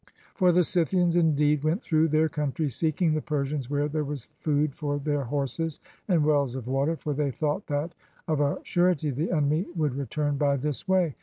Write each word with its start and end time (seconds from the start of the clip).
345 0.39 0.39
PERSIA 0.39 0.39
For 0.39 0.51
the 0.57 0.63
Scythians 0.97 1.15
indeed 1.15 1.63
went 1.63 1.83
through 1.83 2.07
their 2.07 2.27
country 2.27 2.71
seeking 2.71 3.13
the 3.13 3.21
Persians 3.21 3.69
where 3.69 3.87
there 3.87 4.03
was 4.03 4.29
food 4.39 4.73
for 4.73 4.97
their 4.97 5.25
horses 5.25 5.79
and 6.07 6.25
wells 6.25 6.55
of 6.55 6.65
water, 6.65 6.95
for 6.95 7.13
they 7.13 7.29
thought 7.29 7.67
that 7.67 7.93
of 8.27 8.41
a 8.41 8.57
surety 8.63 9.11
the 9.11 9.29
enemy 9.29 9.67
would 9.75 9.93
return 9.93 10.37
by 10.37 10.57
this 10.57 10.87
way. 10.87 11.15